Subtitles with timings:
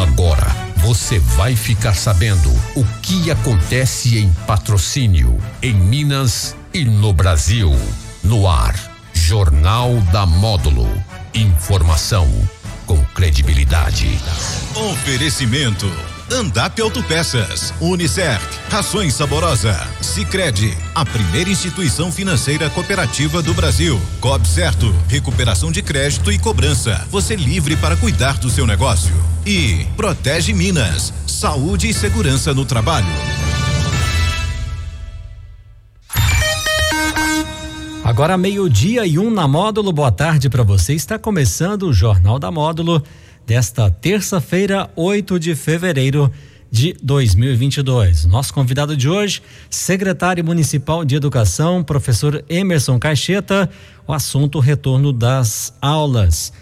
[0.00, 0.46] Agora
[0.76, 7.70] você vai ficar sabendo o que acontece em patrocínio, em Minas e no Brasil.
[8.24, 8.74] No ar,
[9.12, 10.88] Jornal da Módulo.
[11.34, 12.26] Informação
[12.86, 14.18] com credibilidade.
[14.74, 15.86] Oferecimento.
[16.32, 24.00] Andap Autopeças, Unicert, Rações Saborosa, Sicredi, a primeira instituição financeira cooperativa do Brasil.
[24.20, 27.04] Cob Certo, recuperação de crédito e cobrança.
[27.10, 29.12] Você livre para cuidar do seu negócio.
[29.44, 33.08] E Protege Minas, saúde e segurança no trabalho.
[38.04, 39.92] Agora meio-dia e um na módulo.
[39.92, 40.94] Boa tarde para você.
[40.94, 43.02] Está começando o Jornal da Módulo
[43.50, 46.30] desta terça-feira, 8 de fevereiro
[46.70, 48.24] de 2022.
[48.26, 53.68] Nosso convidado de hoje, secretário municipal de Educação, professor Emerson Caixeta.
[54.06, 56.52] O assunto retorno das aulas.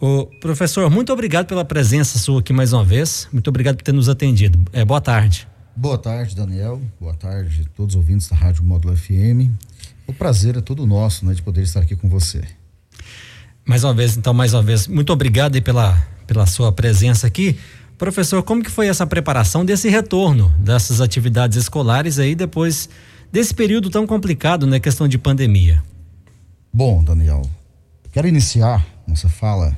[0.00, 3.28] O professor, muito obrigado pela presença sua aqui mais uma vez.
[3.30, 4.58] Muito obrigado por ter nos atendido.
[4.72, 5.46] É, boa tarde.
[5.76, 6.80] Boa tarde, Daniel.
[6.98, 9.52] Boa tarde a todos os ouvintes da Rádio Módulo FM.
[10.06, 12.42] O prazer é todo nosso, né, de poder estar aqui com você.
[13.66, 17.58] Mais uma vez, então, mais uma vez, muito obrigado pela pela sua presença aqui.
[17.96, 22.88] Professor, como que foi essa preparação desse retorno dessas atividades escolares aí depois
[23.32, 25.82] desse período tão complicado, né, questão de pandemia?
[26.72, 27.42] Bom, Daniel,
[28.12, 29.74] quero iniciar nossa fala,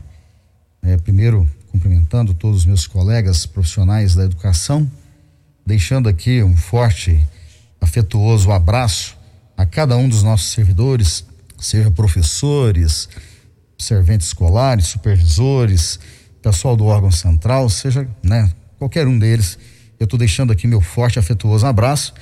[0.83, 4.91] é, primeiro cumprimentando todos os meus colegas profissionais da educação,
[5.65, 7.25] deixando aqui um forte,
[7.81, 9.17] afetuoso abraço
[9.57, 11.25] a cada um dos nossos servidores,
[11.59, 13.09] seja professores,
[13.79, 16.01] serventes escolares, supervisores,
[16.43, 19.59] pessoal do órgão central, seja, né, qualquer um deles,
[19.99, 22.15] eu estou deixando aqui meu forte afetuoso abraço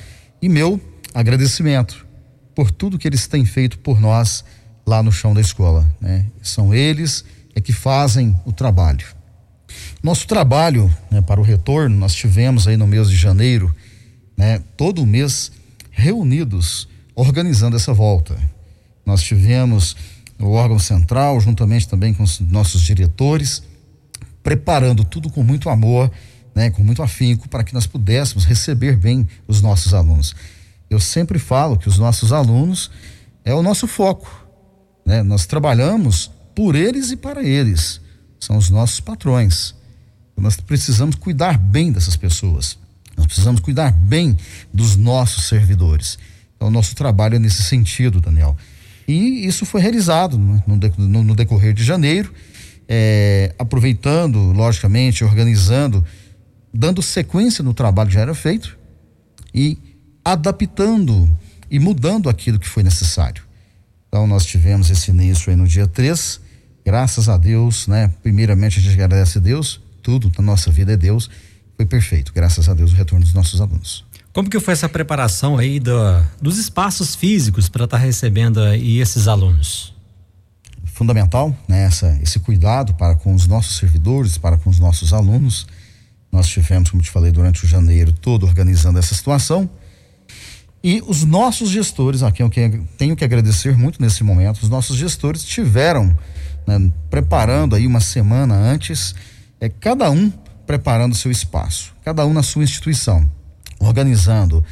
[0.43, 0.81] e meu
[1.15, 2.07] agradecimento
[2.55, 4.45] por tudo que eles têm feito por nós
[4.85, 6.27] lá no chão da escola, né?
[6.43, 9.07] São eles é que fazem o trabalho.
[10.03, 13.75] Nosso trabalho, né, para o retorno, nós tivemos aí no mês de janeiro,
[14.37, 15.53] né, todo mês
[15.91, 18.37] reunidos organizando essa volta.
[19.05, 19.97] Nós tivemos
[20.39, 23.63] o órgão central, juntamente também com os nossos diretores,
[24.49, 26.11] preparando tudo com muito amor,
[26.55, 30.35] né, com muito afinco, para que nós pudéssemos receber bem os nossos alunos.
[30.89, 32.91] Eu sempre falo que os nossos alunos
[33.45, 34.49] é o nosso foco.
[35.05, 35.23] Né?
[35.23, 38.01] Nós trabalhamos por eles e para eles.
[38.41, 39.75] São os nossos patrões.
[40.35, 42.79] Nós precisamos cuidar bem dessas pessoas.
[43.19, 44.35] Nós precisamos cuidar bem
[44.73, 46.19] dos nossos servidores.
[46.57, 48.57] Então, o nosso trabalho é nesse sentido, Daniel.
[49.07, 50.63] E isso foi realizado né,
[50.97, 52.33] no, no decorrer de janeiro
[52.89, 56.05] é, aproveitando, logicamente, organizando,
[56.73, 58.79] dando sequência no trabalho que já era feito
[59.55, 59.77] e
[60.25, 61.29] adaptando
[61.71, 63.43] e mudando aquilo que foi necessário.
[64.09, 66.41] Então, nós tivemos esse início aí no dia 3,
[66.85, 68.11] graças a Deus, né?
[68.23, 71.29] Primeiramente, a gente agradece a Deus, tudo na nossa vida é Deus,
[71.77, 74.05] foi perfeito, graças a Deus, o retorno dos nossos alunos.
[74.33, 75.93] Como que foi essa preparação aí do,
[76.41, 79.95] dos espaços físicos para estar tá recebendo aí esses alunos?
[80.99, 85.65] Fundamental, né, essa, esse cuidado para com os nossos servidores, para com os nossos alunos.
[86.31, 89.71] Nós tivemos, como te falei, durante o janeiro todo organizando essa situação.
[90.83, 92.51] E os nossos gestores, aqui eu
[92.97, 96.17] tenho que agradecer muito nesse momento, os nossos gestores tiveram
[96.67, 99.15] né, preparando aí uma semana antes,
[99.61, 100.33] é, cada um
[100.67, 103.29] preparando seu espaço, cada um na sua instituição,
[103.79, 104.65] organizando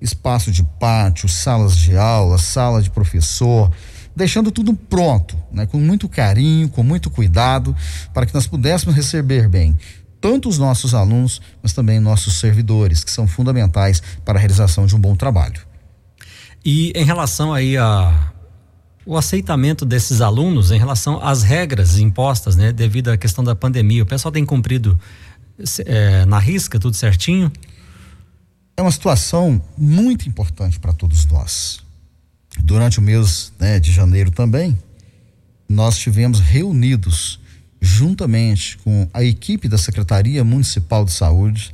[0.00, 3.70] espaço de pátio, salas de aula, sala de professor,
[4.16, 7.74] deixando tudo pronto, né, com muito carinho, com muito cuidado,
[8.12, 9.76] para que nós pudéssemos receber bem
[10.24, 14.96] tanto os nossos alunos, mas também nossos servidores, que são fundamentais para a realização de
[14.96, 15.60] um bom trabalho.
[16.64, 18.32] E em relação aí a
[19.04, 24.02] o aceitamento desses alunos em relação às regras impostas, né, devido à questão da pandemia,
[24.02, 24.98] o pessoal tem cumprido
[25.84, 27.52] é, na risca tudo certinho?
[28.78, 31.83] É uma situação muito importante para todos nós
[32.62, 34.78] durante o mês né, de janeiro também,
[35.68, 37.40] nós tivemos reunidos
[37.80, 41.72] juntamente com a equipe da Secretaria Municipal de Saúde.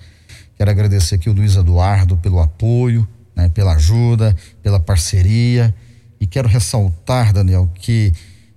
[0.57, 5.75] Quero agradecer aqui o Luiz Eduardo pelo apoio, né, pela ajuda, pela parceria.
[6.21, 8.13] E quero ressaltar, Daniel, que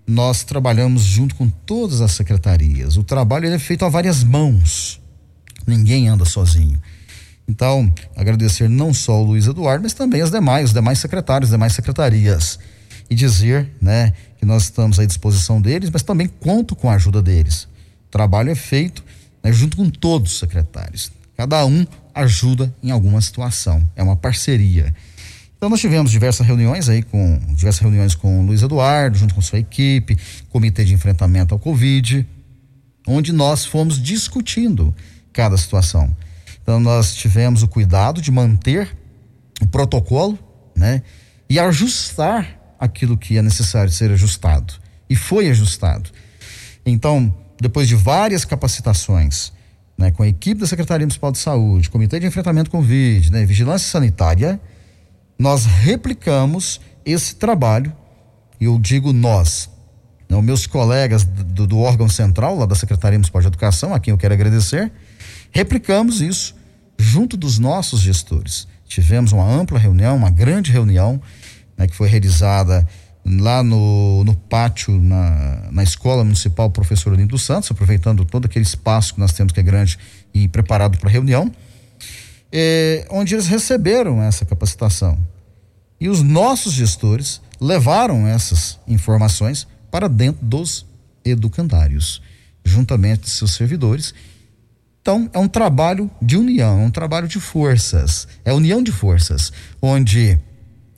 [0.06, 2.98] nós trabalhamos junto com todas as secretarias.
[2.98, 5.00] O trabalho é feito a várias mãos.
[5.66, 6.80] Ninguém anda sozinho.
[7.48, 11.54] Então, agradecer não só o Luiz Eduardo, mas também as demais, os demais secretários, as
[11.54, 12.58] demais secretarias.
[13.10, 17.22] E dizer, né, que nós estamos à disposição deles, mas também conto com a ajuda
[17.22, 17.64] deles.
[18.08, 19.04] O trabalho é feito
[19.44, 21.12] né, junto com todos os secretários.
[21.36, 23.86] Cada um ajuda em alguma situação.
[23.96, 24.94] É uma parceria.
[25.58, 29.42] Então nós tivemos diversas reuniões aí com diversas reuniões com o Luiz Eduardo, junto com
[29.42, 30.18] sua equipe,
[30.50, 32.28] comitê de enfrentamento ao Covid,
[33.08, 34.94] onde nós fomos discutindo
[35.32, 36.16] cada situação.
[36.64, 38.98] Então nós tivemos o cuidado de manter
[39.62, 40.40] o protocolo,
[40.76, 41.04] né?
[41.48, 44.74] E ajustar aquilo que é necessário ser ajustado.
[45.10, 46.10] E foi ajustado.
[46.86, 49.54] Então, depois de várias capacitações,
[49.98, 53.46] né, com a equipe da Secretaria Municipal de Saúde, Comitê de Enfrentamento com Covid, né,
[53.46, 54.60] Vigilância Sanitária,
[55.38, 57.94] nós replicamos esse trabalho,
[58.60, 59.70] e eu digo nós,
[60.30, 64.12] né, meus colegas do, do, órgão central, lá da Secretaria Municipal de Educação, a quem
[64.12, 64.92] eu quero agradecer,
[65.54, 66.56] replicamos isso
[66.98, 68.68] junto dos nossos gestores.
[68.86, 71.22] Tivemos uma ampla reunião, uma grande reunião,
[71.78, 72.88] né, que foi realizada
[73.26, 79.14] lá no, no pátio, na, na Escola Municipal Professor Olinto Santos, aproveitando todo aquele espaço
[79.14, 79.98] que nós temos que é grande
[80.34, 81.52] e preparado para a reunião,
[82.52, 85.18] é, onde eles receberam essa capacitação.
[86.00, 90.86] E os nossos gestores levaram essas informações para dentro dos
[91.24, 92.22] educandários,
[92.66, 94.14] juntamente com seus servidores.
[95.04, 99.52] Então, é um trabalho de união, é um trabalho de forças, é união de forças,
[99.82, 100.40] onde,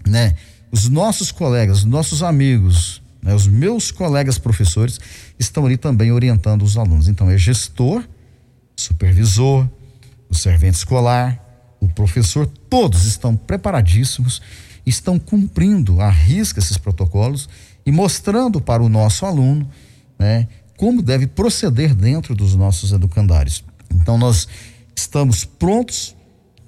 [0.07, 0.35] né,
[0.71, 4.99] os nossos colegas, os nossos amigos, né, os meus colegas professores
[5.39, 7.07] estão ali também orientando os alunos.
[7.07, 8.07] Então, é gestor,
[8.77, 9.67] supervisor,
[10.29, 11.43] o servente escolar,
[11.79, 14.39] o professor, todos estão preparadíssimos,
[14.85, 17.49] estão cumprindo a risca esses protocolos
[17.83, 19.67] e mostrando para o nosso aluno
[20.19, 20.47] né,
[20.77, 23.63] como deve proceder dentro dos nossos educandários.
[24.05, 24.47] Então, nós
[24.95, 26.15] estamos prontos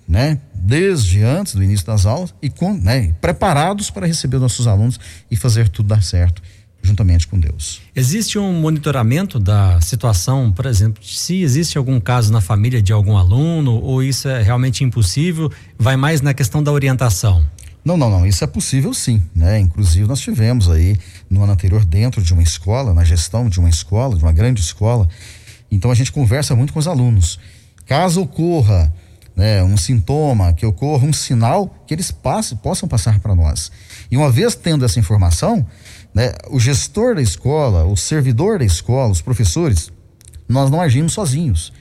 [0.07, 4.99] né, desde antes do início das aulas e com, né, preparados para receber nossos alunos
[5.29, 6.41] e fazer tudo dar certo
[6.81, 7.79] juntamente com Deus.
[7.95, 13.15] Existe um monitoramento da situação, por exemplo, se existe algum caso na família de algum
[13.17, 17.45] aluno ou isso é realmente impossível, vai mais na questão da orientação?
[17.85, 19.59] Não, não, não, isso é possível sim, né?
[19.59, 20.97] Inclusive nós tivemos aí
[21.29, 24.59] no ano anterior dentro de uma escola, na gestão de uma escola, de uma grande
[24.59, 25.07] escola,
[25.71, 27.39] então a gente conversa muito com os alunos.
[27.85, 28.93] Caso ocorra
[29.35, 33.71] né, um sintoma, que ocorra um sinal, que eles passem, possam passar para nós.
[34.09, 35.65] E uma vez tendo essa informação,
[36.13, 39.91] né, o gestor da escola, o servidor da escola, os professores,
[40.49, 41.71] nós não agimos sozinhos.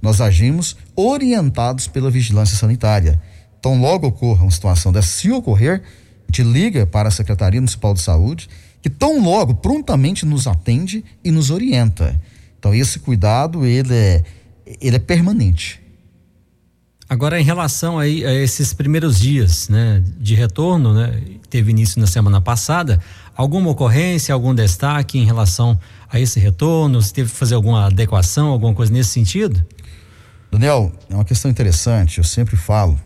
[0.00, 3.20] Nós agimos orientados pela vigilância sanitária.
[3.58, 5.82] Então, logo ocorra uma situação dessa, se ocorrer,
[6.30, 8.48] gente liga para a Secretaria Municipal de Saúde,
[8.80, 12.20] que tão logo prontamente nos atende e nos orienta.
[12.60, 14.22] Então, esse cuidado, ele é,
[14.82, 15.80] ele é permanente.
[17.08, 22.06] Agora, em relação aí a esses primeiros dias, né, de retorno, né, teve início na
[22.06, 23.00] semana passada,
[23.34, 27.00] alguma ocorrência, algum destaque em relação a esse retorno?
[27.00, 29.64] Se teve que fazer alguma adequação, alguma coisa nesse sentido?
[30.52, 33.00] Daniel, é uma questão interessante, eu sempre falo,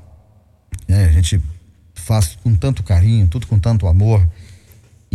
[0.89, 1.41] né, a gente
[1.95, 4.27] faz com tanto carinho, tudo com tanto amor,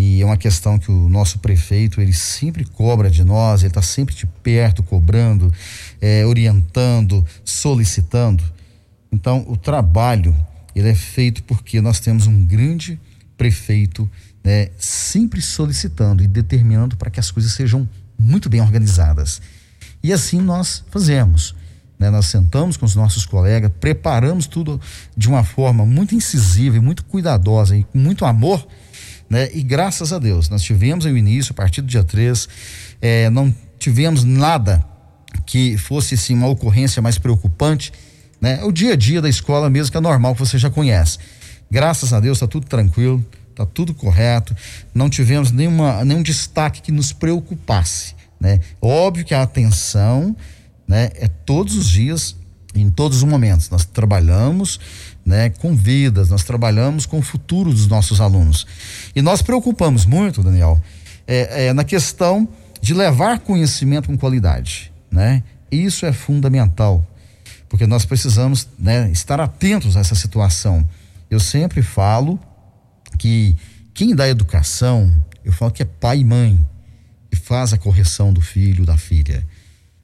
[0.01, 3.81] e é uma questão que o nosso prefeito, ele sempre cobra de nós, ele está
[3.81, 5.54] sempre de perto, cobrando,
[6.00, 8.42] é, orientando, solicitando.
[9.12, 10.34] Então, o trabalho
[10.74, 12.98] ele é feito porque nós temos um grande
[13.38, 14.10] prefeito
[14.42, 17.86] né, sempre solicitando e determinando para que as coisas sejam
[18.18, 19.42] muito bem organizadas.
[20.02, 21.54] E assim nós fazemos.
[22.00, 22.10] Né?
[22.10, 24.80] Nós sentamos com os nossos colegas, preparamos tudo
[25.18, 28.66] de uma forma muito incisiva e muito cuidadosa e com muito amor.
[29.30, 29.50] Né?
[29.54, 32.50] E graças a Deus, nós tivemos o início, a partir do dia 3,
[33.02, 34.84] eh, não tivemos nada
[35.46, 37.92] que fosse assim, uma ocorrência mais preocupante
[38.42, 38.64] né?
[38.64, 41.18] O dia a dia da escola mesmo que é normal que você já conhece.
[41.69, 44.56] Graças a Deus está tudo tranquilo, está tudo correto.
[44.94, 48.59] Não tivemos nenhuma, nenhum destaque que nos preocupasse, né?
[48.81, 50.36] Óbvio que a atenção,
[50.88, 52.36] né, é todos os dias,
[52.76, 53.69] em todos os momentos.
[53.69, 54.80] Nós trabalhamos,
[55.26, 58.66] né, com vidas, nós trabalhamos com o futuro dos nossos alunos.
[59.16, 60.81] E nós preocupamos muito, Daniel,
[61.28, 62.47] é, é na questão
[62.81, 65.44] de levar conhecimento com qualidade, né?
[65.71, 67.06] Isso é fundamental
[67.69, 70.83] porque nós precisamos né, estar atentos a essa situação.
[71.30, 72.40] Eu sempre falo
[73.18, 73.56] que
[73.94, 75.14] quem dá educação,
[75.45, 76.66] eu falo que é pai e mãe,
[77.30, 79.47] que faz a correção do filho, da filha.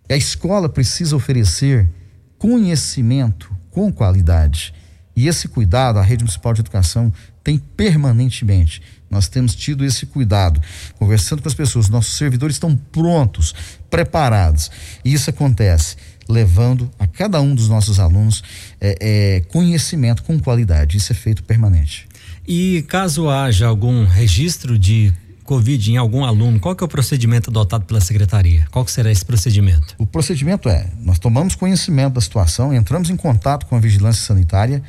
[0.07, 1.89] E a escola precisa oferecer
[2.37, 4.73] conhecimento com qualidade.
[5.15, 7.11] E esse cuidado a rede municipal de educação
[7.43, 8.81] tem permanentemente.
[9.09, 10.59] Nós temos tido esse cuidado,
[10.97, 11.89] conversando com as pessoas.
[11.89, 13.53] Nossos servidores estão prontos,
[13.89, 14.69] preparados.
[15.05, 15.95] E isso acontece
[16.27, 18.43] levando a cada um dos nossos alunos
[18.81, 20.97] é, é, conhecimento com qualidade.
[20.97, 22.07] Isso é feito permanente.
[22.47, 25.13] E caso haja algum registro de
[25.45, 28.67] Covid em algum aluno, qual que é o procedimento adotado pela secretaria?
[28.71, 29.95] Qual que será esse procedimento?
[29.97, 34.83] O procedimento é, nós tomamos conhecimento da situação, entramos em contato com a vigilância sanitária.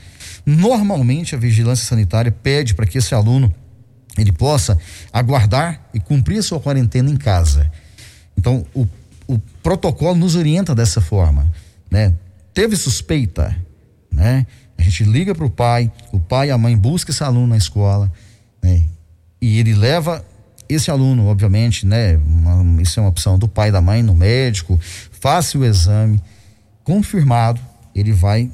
[0.45, 3.55] Normalmente a vigilância sanitária pede para que esse aluno
[4.19, 4.79] ele possa
[5.13, 7.71] aguardar e cumprir a sua quarentena em casa.
[8.37, 8.87] Então, o
[9.27, 11.47] o protocolo nos orienta dessa forma.
[11.91, 12.15] né?
[12.55, 13.57] Teve suspeita,
[14.11, 14.47] né?
[14.79, 17.57] A gente liga para o pai, o pai e a mãe buscam esse aluno na
[17.57, 18.11] escola,
[18.63, 18.85] né?
[19.41, 20.25] E ele leva
[20.69, 22.17] esse aluno, obviamente, né?
[22.17, 24.79] Uma, isso é uma opção do pai da mãe no médico,
[25.21, 26.21] faça o exame,
[26.85, 27.61] confirmado,
[27.95, 28.51] ele vai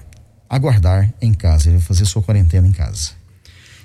[0.49, 3.13] aguardar em casa, ele vai fazer sua quarentena em casa.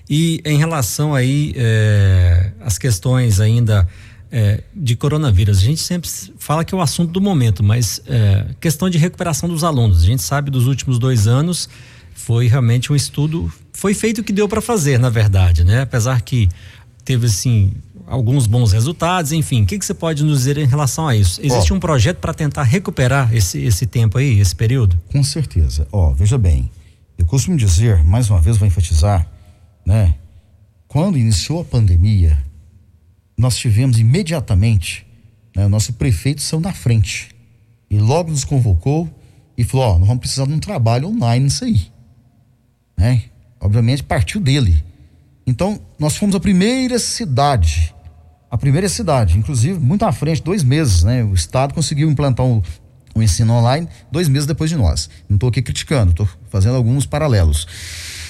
[0.10, 3.88] E em relação aí é, as questões ainda
[4.32, 8.46] é, de coronavírus, a gente sempre fala que é o assunto do momento, mas é,
[8.60, 11.70] questão de recuperação dos alunos, a gente sabe dos últimos dois anos
[12.18, 15.82] foi realmente um estudo, foi feito o que deu para fazer, na verdade, né?
[15.82, 16.50] Apesar que
[17.06, 17.74] teve assim
[18.08, 21.40] alguns bons resultados, enfim, o que, que você pode nos dizer em relação a isso?
[21.44, 25.00] Existe oh, um projeto para tentar recuperar esse, esse tempo aí, esse período?
[25.12, 25.88] Com certeza.
[25.92, 26.72] Ó, veja bem,
[27.18, 29.28] eu costumo dizer, mais uma vez vou enfatizar,
[29.86, 30.16] né?
[30.88, 32.42] Quando iniciou a pandemia,
[33.38, 35.06] nós tivemos imediatamente,
[35.56, 37.30] né, o nosso prefeito saiu na frente
[37.90, 39.10] e logo nos convocou
[39.58, 41.92] e falou: Ó, nós vamos precisar de um trabalho online nisso aí
[42.98, 43.24] né?
[43.62, 44.84] Obviamente partiu dele.
[45.46, 47.94] Então, nós fomos a primeira cidade,
[48.50, 51.24] a primeira cidade, inclusive muito à frente, dois meses, né?
[51.24, 52.64] O Estado conseguiu implantar o,
[53.16, 55.10] ensino online dois meses depois de nós.
[55.28, 57.68] Não estou aqui criticando, estou fazendo alguns paralelos.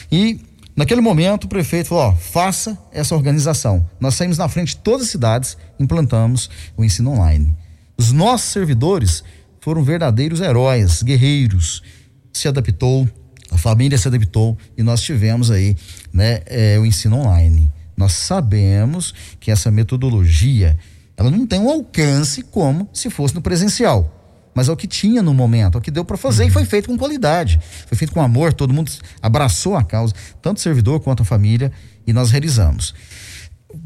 [0.09, 0.39] E
[0.75, 3.85] naquele momento o prefeito falou: ó, faça essa organização.
[3.99, 7.53] Nós saímos na frente de todas as cidades, implantamos o ensino online.
[7.97, 9.23] Os nossos servidores
[9.59, 11.83] foram verdadeiros heróis, guerreiros,
[12.31, 13.09] se adaptou,
[13.51, 15.75] a família se adaptou e nós tivemos aí
[16.13, 17.71] né, é, o ensino online.
[17.97, 20.77] Nós sabemos que essa metodologia
[21.17, 24.13] ela não tem um alcance como se fosse no presencial.
[24.53, 26.49] Mas é o que tinha no momento, é o que deu para fazer uhum.
[26.49, 27.59] e foi feito com qualidade.
[27.87, 31.71] Foi feito com amor, todo mundo abraçou a causa, tanto o servidor quanto a família,
[32.05, 32.93] e nós realizamos.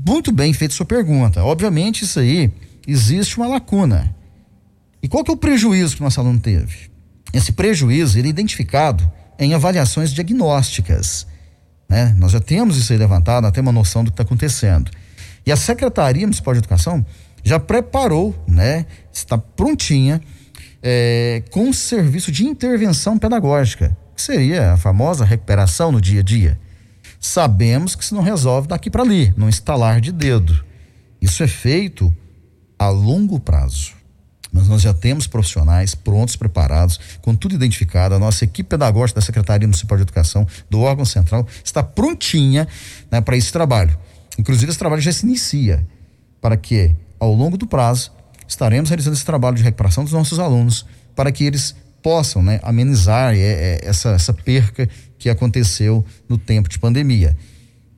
[0.05, 1.43] Muito bem feita sua pergunta.
[1.43, 2.51] Obviamente, isso aí
[2.87, 4.13] existe uma lacuna.
[5.01, 6.91] E qual que é o prejuízo que o nosso aluno teve?
[7.33, 11.25] Esse prejuízo, ele é identificado em avaliações diagnósticas.
[11.91, 12.15] Né?
[12.17, 14.89] Nós já temos isso aí levantado, nós temos uma noção do que está acontecendo.
[15.45, 17.05] E a Secretaria Municipal de Educação
[17.43, 18.85] já preparou, né?
[19.11, 20.21] está prontinha,
[20.81, 26.23] é, com um serviço de intervenção pedagógica, que seria a famosa recuperação no dia a
[26.23, 26.57] dia.
[27.19, 30.63] Sabemos que isso não resolve daqui para ali, num estalar de dedo.
[31.21, 32.11] Isso é feito
[32.79, 34.00] a longo prazo
[34.51, 38.15] mas nós já temos profissionais prontos, preparados, com tudo identificado.
[38.15, 42.67] A nossa equipe pedagógica da Secretaria Municipal de Educação, do órgão central, está prontinha
[43.09, 43.97] né, para esse trabalho.
[44.37, 45.85] Inclusive, esse trabalho já se inicia
[46.41, 48.11] para que, ao longo do prazo,
[48.47, 53.33] estaremos realizando esse trabalho de recuperação dos nossos alunos, para que eles possam né, amenizar
[53.33, 57.37] é, é, essa, essa perca que aconteceu no tempo de pandemia.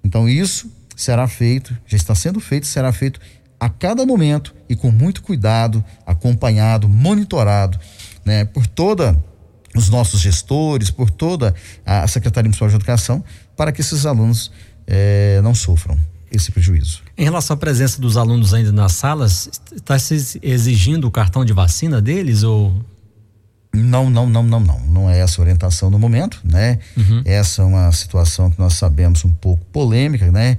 [0.03, 3.19] Então, isso será feito, já está sendo feito, será feito
[3.63, 7.79] a cada momento e com muito cuidado, acompanhado, monitorado,
[8.25, 9.17] né, por toda
[9.73, 11.55] os nossos gestores, por toda
[11.85, 13.23] a Secretaria Municipal de Educação,
[13.55, 14.51] para que esses alunos
[14.85, 15.97] eh, não sofram
[16.29, 17.01] esse prejuízo.
[17.17, 21.53] Em relação à presença dos alunos ainda nas salas, está se exigindo o cartão de
[21.53, 22.73] vacina deles ou
[23.73, 24.79] não, não, não, não, não.
[24.81, 26.79] Não é essa a orientação no momento, né?
[26.97, 27.21] Uhum.
[27.25, 30.57] Essa é uma situação que nós sabemos um pouco polêmica, né?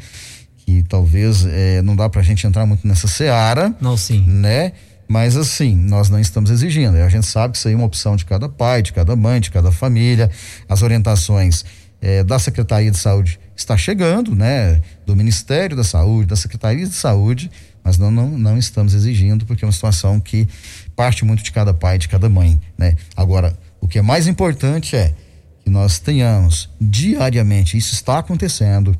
[0.65, 3.75] Que talvez é, não dá para a gente entrar muito nessa seara.
[3.81, 4.25] Não, sim.
[4.27, 4.73] Né?
[5.07, 6.97] Mas assim, nós não estamos exigindo.
[6.97, 9.41] A gente sabe que isso aí é uma opção de cada pai, de cada mãe,
[9.41, 10.31] de cada família.
[10.69, 11.65] As orientações
[12.01, 14.81] é, da Secretaria de Saúde está chegando, né?
[15.07, 17.51] Do Ministério da Saúde, da Secretaria de Saúde,
[17.83, 20.49] mas não, não, não estamos exigindo, porque é uma situação que
[20.97, 22.97] parte muito de cada pai, de cada mãe, né?
[23.15, 25.15] Agora, o que é mais importante é
[25.63, 28.97] que nós tenhamos diariamente, isso está acontecendo,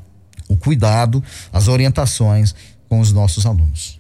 [0.49, 1.23] o cuidado,
[1.53, 2.55] as orientações
[2.89, 3.99] com os nossos alunos.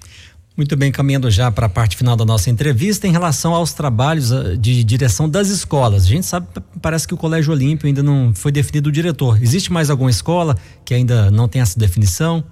[0.56, 4.30] Muito bem, caminhando já para a parte final da nossa entrevista, em relação aos trabalhos
[4.30, 6.04] ah, de direção das escolas.
[6.04, 6.46] A gente sabe,
[6.80, 9.42] parece que o Colégio Olímpio ainda não foi definido o diretor.
[9.42, 12.44] Existe mais alguma escola que ainda não tem essa definição?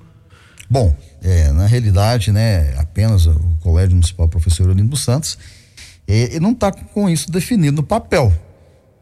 [0.68, 5.38] Bom, é, na realidade, né, apenas o Colégio Municipal Professor Olímpio Santos,
[6.08, 8.32] ele não está com isso definido no papel.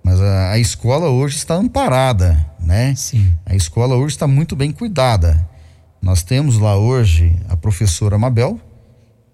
[0.03, 2.95] Mas a, a escola hoje está amparada, né?
[2.95, 3.33] Sim.
[3.45, 5.49] A escola hoje está muito bem cuidada.
[6.01, 8.59] Nós temos lá hoje a professora Mabel,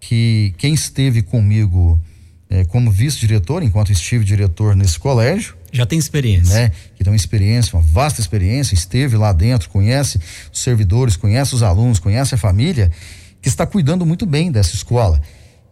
[0.00, 2.00] que quem esteve comigo
[2.48, 5.56] é, como vice-diretor, enquanto estive diretor nesse colégio.
[5.72, 6.54] Já tem experiência.
[6.54, 6.72] Né?
[6.96, 10.18] Que tem uma experiência, uma vasta experiência, esteve lá dentro, conhece
[10.52, 12.90] os servidores, conhece os alunos, conhece a família,
[13.42, 15.20] que está cuidando muito bem dessa escola.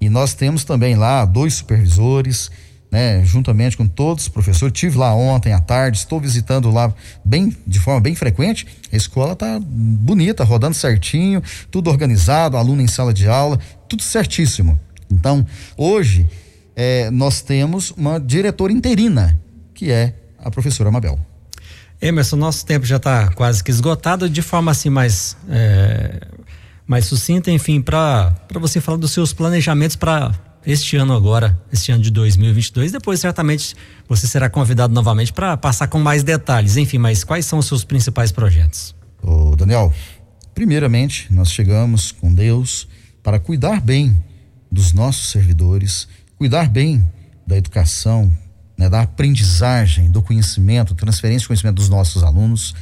[0.00, 2.50] E nós temos também lá dois supervisores,
[2.94, 4.72] né, juntamente com todos os professores.
[4.72, 8.68] Tive lá ontem à tarde, estou visitando lá bem de forma bem frequente.
[8.92, 13.58] A escola está bonita, rodando certinho, tudo organizado, aluno em sala de aula,
[13.88, 14.78] tudo certíssimo.
[15.10, 15.44] Então,
[15.76, 16.24] hoje
[16.76, 19.36] é, nós temos uma diretora interina,
[19.74, 21.18] que é a professora Mabel.
[22.00, 26.20] Emerson, nosso tempo já está quase que esgotado, de forma assim mais, é,
[26.86, 30.32] mais sucinta, enfim, para você falar dos seus planejamentos para
[30.66, 32.92] este ano agora, este ano de 2022.
[32.92, 33.75] Depois, certamente,
[34.09, 36.76] você será convidado novamente para passar com mais detalhes.
[36.76, 38.94] Enfim, mas quais são os seus principais projetos?
[39.23, 39.92] Ô, Daniel,
[40.54, 42.88] primeiramente, nós chegamos com Deus
[43.23, 44.16] para cuidar bem
[44.71, 47.04] dos nossos servidores, cuidar bem
[47.47, 48.33] da educação,
[48.76, 52.75] né, da aprendizagem, do conhecimento, transferência de conhecimento dos nossos alunos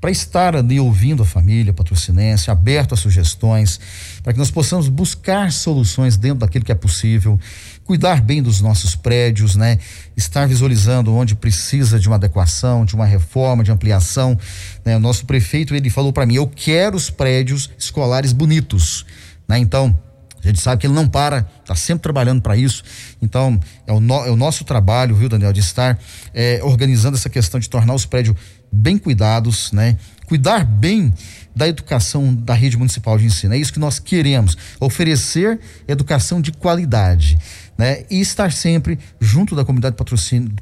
[0.00, 3.78] para estar ali ouvindo a família patrocinense, aberto a sugestões,
[4.22, 7.38] para que nós possamos buscar soluções dentro daquilo que é possível,
[7.84, 9.78] cuidar bem dos nossos prédios, né?
[10.16, 14.38] Estar visualizando onde precisa de uma adequação, de uma reforma, de ampliação.
[14.84, 14.96] Né?
[14.96, 19.04] O nosso prefeito ele falou para mim: eu quero os prédios escolares bonitos,
[19.46, 19.58] né?
[19.58, 19.96] Então
[20.42, 22.82] a gente sabe que ele não para, está sempre trabalhando para isso.
[23.20, 25.98] Então, é o, no, é o, nosso trabalho, viu, Daniel, de estar
[26.32, 28.36] é, organizando essa questão de tornar os prédios
[28.72, 29.96] bem cuidados, né?
[30.26, 31.12] Cuidar bem
[31.54, 33.52] da educação da rede municipal de ensino.
[33.52, 37.36] É isso que nós queremos, oferecer educação de qualidade,
[37.76, 38.04] né?
[38.08, 39.96] E estar sempre junto da comunidade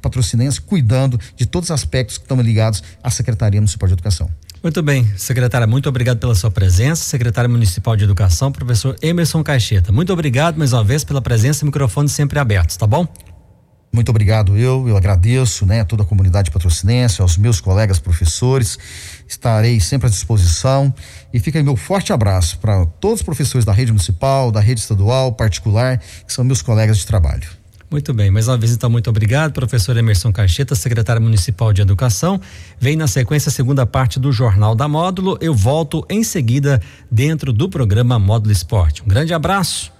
[0.00, 4.30] patrocinense, cuidando de todos os aspectos que estão ligados à Secretaria Municipal de Educação.
[4.61, 7.05] Muito bem, secretária, muito obrigado pela sua presença.
[7.05, 9.93] Secretário Municipal de Educação, professor Emerson Caixeta.
[9.93, 13.07] Muito obrigado mais uma vez pela presença microfone sempre abertos, tá bom?
[13.93, 18.79] Muito obrigado, eu, eu agradeço, né, a toda a comunidade patrocinense, aos meus colegas professores,
[19.27, 20.93] estarei sempre à disposição
[21.33, 24.81] e fica aí meu forte abraço para todos os professores da rede municipal, da rede
[24.81, 27.58] estadual, particular, que são meus colegas de trabalho.
[27.90, 32.38] Muito bem, mais uma vez então muito obrigado, professor Emerson Cacheta, secretário municipal de educação.
[32.78, 35.38] Vem na sequência a segunda parte do Jornal da Módulo.
[35.40, 39.02] Eu volto em seguida dentro do programa Módulo Esporte.
[39.02, 39.90] Um grande abraço,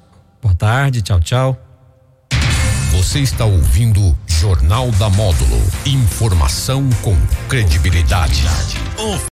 [0.42, 1.59] boa tarde, tchau, tchau.
[2.92, 5.62] Você está ouvindo Jornal da Módulo.
[5.87, 7.16] Informação com
[7.49, 8.42] credibilidade.